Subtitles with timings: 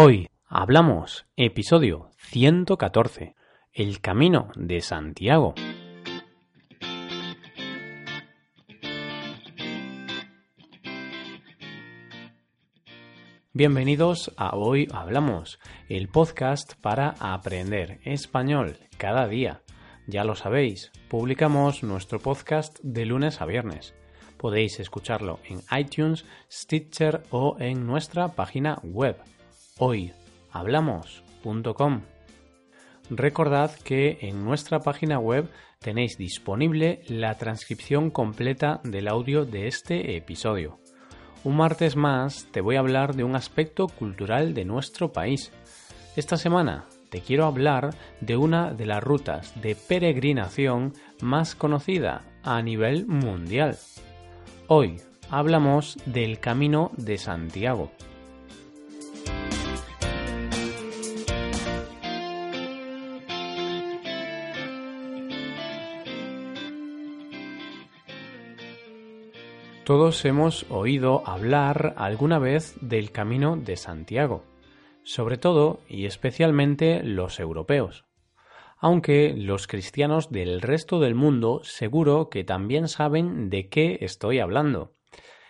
[0.00, 3.34] Hoy hablamos episodio 114,
[3.72, 5.56] El Camino de Santiago.
[13.52, 15.58] Bienvenidos a Hoy Hablamos,
[15.88, 19.62] el podcast para aprender español cada día.
[20.06, 23.96] Ya lo sabéis, publicamos nuestro podcast de lunes a viernes.
[24.36, 29.16] Podéis escucharlo en iTunes, Stitcher o en nuestra página web
[29.78, 32.02] hoyhablamos.com.
[33.10, 35.48] Recordad que en nuestra página web
[35.78, 40.78] tenéis disponible la transcripción completa del audio de este episodio.
[41.44, 45.52] Un martes más te voy a hablar de un aspecto cultural de nuestro país.
[46.16, 50.92] Esta semana te quiero hablar de una de las rutas de peregrinación
[51.22, 53.78] más conocida a nivel mundial.
[54.66, 55.00] Hoy
[55.30, 57.90] hablamos del Camino de Santiago.
[69.88, 74.44] Todos hemos oído hablar alguna vez del Camino de Santiago,
[75.02, 78.04] sobre todo y especialmente los europeos.
[78.76, 84.92] Aunque los cristianos del resto del mundo seguro que también saben de qué estoy hablando.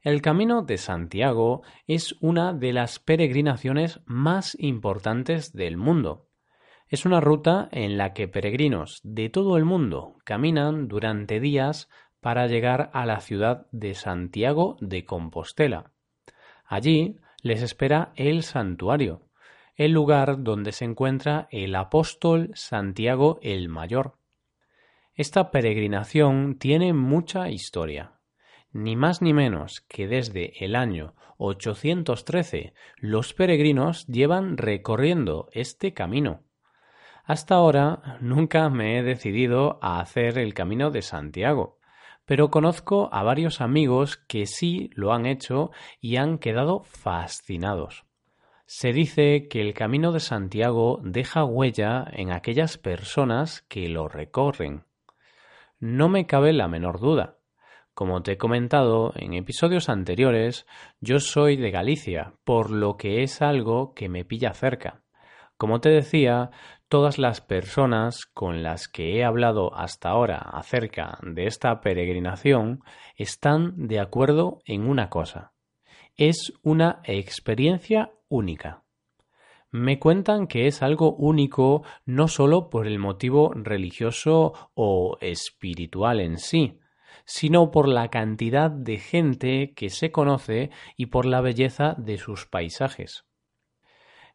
[0.00, 6.28] El Camino de Santiago es una de las peregrinaciones más importantes del mundo.
[6.86, 11.88] Es una ruta en la que peregrinos de todo el mundo caminan durante días
[12.20, 15.92] para llegar a la ciudad de Santiago de Compostela.
[16.64, 19.22] Allí les espera el santuario,
[19.74, 24.16] el lugar donde se encuentra el apóstol Santiago el Mayor.
[25.14, 28.12] Esta peregrinación tiene mucha historia.
[28.72, 36.44] Ni más ni menos que desde el año 813 los peregrinos llevan recorriendo este camino.
[37.24, 41.79] Hasta ahora nunca me he decidido a hacer el camino de Santiago,
[42.30, 48.04] pero conozco a varios amigos que sí lo han hecho y han quedado fascinados.
[48.66, 54.84] Se dice que el Camino de Santiago deja huella en aquellas personas que lo recorren.
[55.80, 57.38] No me cabe la menor duda.
[57.94, 60.68] Como te he comentado en episodios anteriores,
[61.00, 65.02] yo soy de Galicia, por lo que es algo que me pilla cerca.
[65.56, 66.52] Como te decía,
[66.90, 72.82] todas las personas con las que he hablado hasta ahora acerca de esta peregrinación
[73.16, 75.52] están de acuerdo en una cosa.
[76.16, 78.82] Es una experiencia única.
[79.70, 86.38] Me cuentan que es algo único no solo por el motivo religioso o espiritual en
[86.38, 86.80] sí,
[87.24, 92.46] sino por la cantidad de gente que se conoce y por la belleza de sus
[92.46, 93.29] paisajes.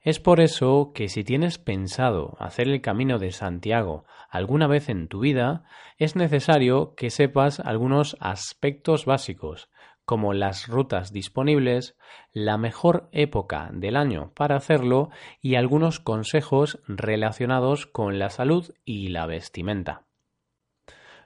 [0.06, 5.08] Es por eso que si tienes pensado hacer el camino de Santiago alguna vez en
[5.08, 5.64] tu vida,
[5.98, 9.68] es necesario que sepas algunos aspectos básicos,
[10.06, 11.98] como las rutas disponibles,
[12.34, 15.10] la mejor época del año para hacerlo
[15.42, 20.06] y algunos consejos relacionados con la salud y la vestimenta.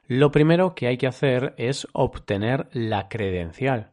[0.07, 3.91] Lo primero que hay que hacer es obtener la credencial.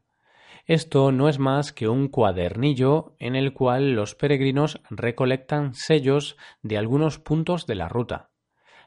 [0.66, 6.76] Esto no es más que un cuadernillo en el cual los peregrinos recolectan sellos de
[6.76, 8.30] algunos puntos de la ruta,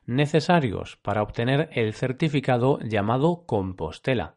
[0.06, 4.36] necesarios para obtener el certificado llamado Compostela.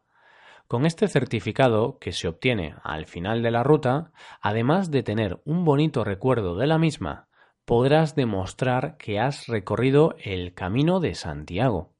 [0.69, 5.65] Con este certificado, que se obtiene al final de la ruta, además de tener un
[5.65, 7.27] bonito recuerdo de la misma,
[7.65, 11.93] podrás demostrar que has recorrido el camino de Santiago.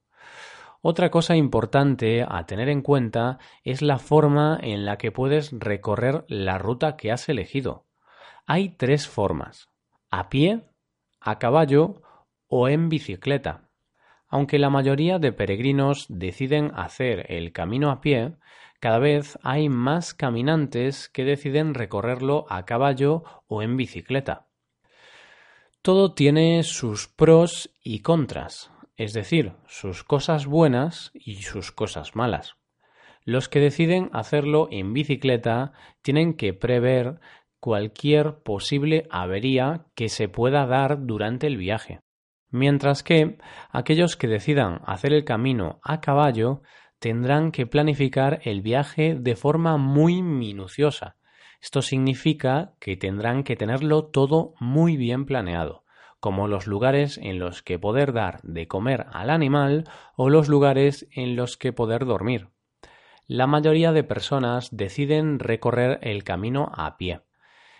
[0.85, 6.25] Otra cosa importante a tener en cuenta es la forma en la que puedes recorrer
[6.27, 7.85] la ruta que has elegido.
[8.45, 9.69] Hay tres formas,
[10.11, 10.65] a pie,
[11.21, 12.01] a caballo
[12.47, 13.69] o en bicicleta.
[14.27, 18.35] Aunque la mayoría de peregrinos deciden hacer el camino a pie,
[18.81, 24.47] cada vez hay más caminantes que deciden recorrerlo a caballo o en bicicleta.
[25.81, 32.55] Todo tiene sus pros y contras es decir, sus cosas buenas y sus cosas malas.
[33.25, 37.19] Los que deciden hacerlo en bicicleta tienen que prever
[37.59, 42.01] cualquier posible avería que se pueda dar durante el viaje,
[42.49, 43.37] mientras que
[43.71, 46.61] aquellos que decidan hacer el camino a caballo
[46.99, 51.15] tendrán que planificar el viaje de forma muy minuciosa.
[51.61, 55.82] Esto significa que tendrán que tenerlo todo muy bien planeado
[56.23, 59.83] como los lugares en los que poder dar de comer al animal
[60.15, 62.47] o los lugares en los que poder dormir.
[63.27, 67.23] La mayoría de personas deciden recorrer el camino a pie.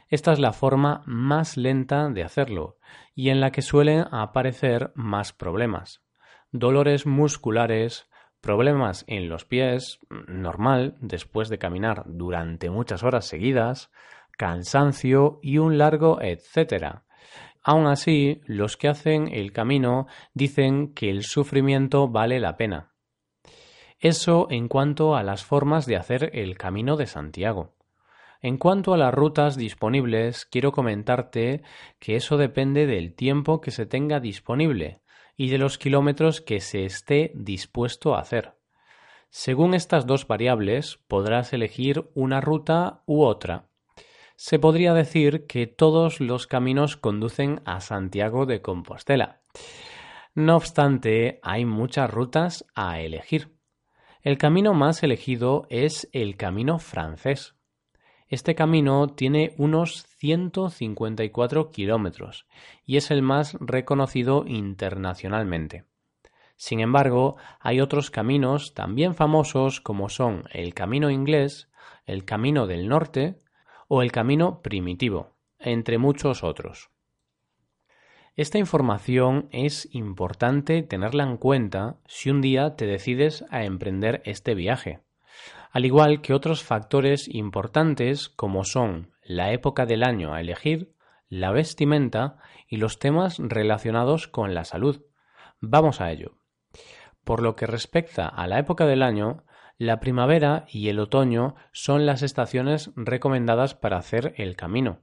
[0.10, 2.75] Esta es la forma más lenta de hacerlo
[3.16, 6.04] y en la que suelen aparecer más problemas.
[6.51, 8.10] Dolores musculares,
[8.42, 13.90] problemas en los pies, normal, después de caminar durante muchas horas seguidas,
[14.38, 17.06] cansancio y un largo etcétera.
[17.63, 22.92] Aun así, los que hacen el camino dicen que el sufrimiento vale la pena.
[24.00, 27.74] Eso en cuanto a las formas de hacer el camino de Santiago.
[28.42, 31.63] En cuanto a las rutas disponibles, quiero comentarte
[32.00, 35.00] que eso depende del tiempo que se tenga disponible
[35.38, 38.56] y de los kilómetros que se esté dispuesto a hacer.
[39.30, 43.69] Según estas dos variables, podrás elegir una ruta u otra.
[44.35, 49.41] Se podría decir que todos los caminos conducen a Santiago de Compostela.
[50.35, 53.56] No obstante, hay muchas rutas a elegir.
[54.21, 57.56] El camino más elegido es el camino francés.
[58.27, 62.47] Este camino tiene unos 154 kilómetros
[62.83, 65.85] y es el más reconocido internacionalmente.
[66.56, 71.69] Sin embargo, hay otros caminos también famosos como son el Camino Inglés,
[72.06, 73.43] el Camino del Norte
[73.88, 76.89] o el Camino Primitivo, entre muchos otros.
[78.35, 84.56] Esta información es importante tenerla en cuenta si un día te decides a emprender este
[84.56, 85.01] viaje
[85.74, 90.94] al igual que otros factores importantes como son la época del año a elegir,
[91.30, 92.38] la vestimenta
[92.68, 95.01] y los temas relacionados con la salud.
[95.59, 96.38] Vamos a ello.
[97.24, 99.45] Por lo que respecta a la época del año,
[99.78, 105.02] la primavera y el otoño son las estaciones recomendadas para hacer el camino.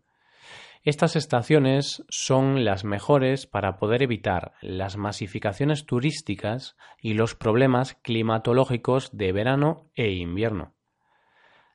[0.82, 9.14] Estas estaciones son las mejores para poder evitar las masificaciones turísticas y los problemas climatológicos
[9.14, 10.74] de verano e invierno.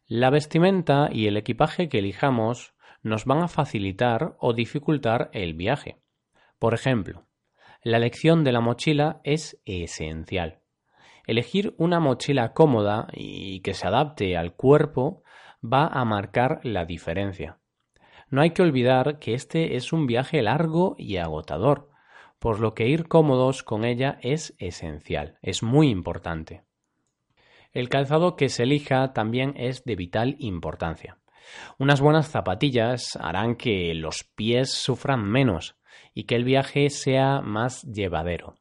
[0.07, 5.99] La vestimenta y el equipaje que elijamos nos van a facilitar o dificultar el viaje.
[6.57, 7.27] Por ejemplo,
[7.83, 10.64] la elección de la mochila es esencial.
[11.27, 15.23] Elegir una mochila cómoda y que se adapte al cuerpo
[15.63, 17.59] va a marcar la diferencia.
[18.29, 21.89] No hay que olvidar que este es un viaje largo y agotador,
[22.39, 26.63] por lo que ir cómodos con ella es esencial, es muy importante.
[27.71, 31.17] El calzado que se elija también es de vital importancia.
[31.77, 35.75] Unas buenas zapatillas harán que los pies sufran menos
[36.13, 38.55] y que el viaje sea más llevadero.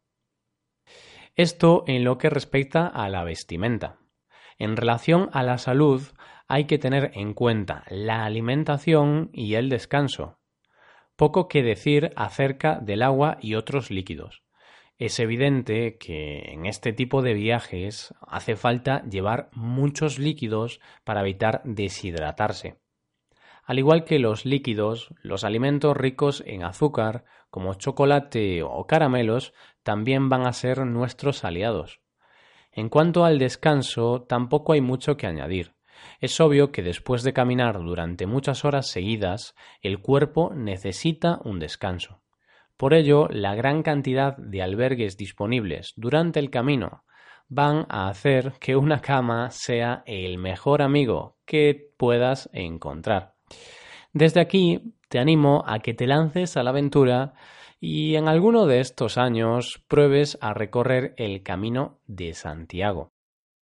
[1.37, 3.99] Esto en lo que respecta a la vestimenta.
[4.57, 6.03] En relación a la salud,
[6.47, 10.39] hay que tener en cuenta la alimentación y el descanso.
[11.17, 14.45] Poco que decir acerca del agua y otros líquidos.
[14.97, 21.63] Es evidente que en este tipo de viajes hace falta llevar muchos líquidos para evitar
[21.65, 22.79] deshidratarse.
[23.65, 29.55] Al igual que los líquidos, los alimentos ricos en azúcar, como chocolate o caramelos,
[29.85, 32.01] también van a ser nuestros aliados.
[32.73, 35.77] En cuanto al descanso, tampoco hay mucho que añadir.
[36.21, 42.25] Es obvio que después de caminar durante muchas horas seguidas, el cuerpo necesita un descanso.
[42.77, 47.05] Por ello, la gran cantidad de albergues disponibles durante el camino
[47.47, 53.37] van a hacer que una cama sea el mejor amigo que puedas encontrar.
[54.13, 57.35] Desde aquí te animo a que te lances a la aventura
[57.79, 63.13] y en alguno de estos años pruebes a recorrer el camino de Santiago.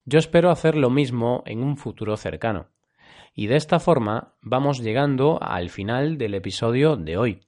[0.04, 2.68] Yo espero hacer lo mismo en un futuro cercano.
[3.32, 7.40] Y de esta forma vamos llegando al final del episodio de hoy.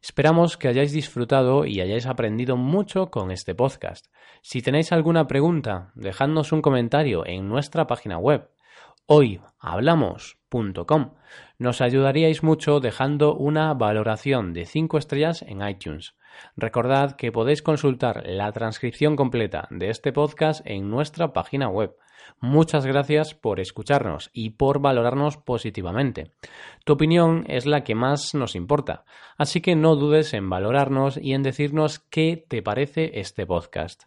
[0.00, 4.06] Esperamos que hayáis disfrutado y hayáis aprendido mucho con este podcast.
[4.40, 8.48] Si tenéis alguna pregunta, dejadnos un comentario en nuestra página web
[11.58, 16.14] Nos ayudaríais mucho dejando una valoración de 5 estrellas en iTunes.
[16.56, 21.96] Recordad que podéis consultar la transcripción completa de este podcast en nuestra página web
[22.40, 26.30] Muchas gracias por escucharnos y por valorarnos positivamente.
[26.84, 29.04] Tu opinión es la que más nos importa,
[29.36, 34.04] así que no dudes en valorarnos y en decirnos qué te parece este podcast.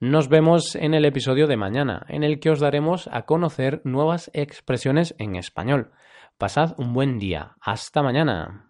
[0.00, 4.30] Nos vemos en el episodio de mañana, en el que os daremos a conocer nuevas
[4.34, 5.92] expresiones en español.
[6.36, 7.56] Pasad un buen día.
[7.60, 8.66] Hasta mañana.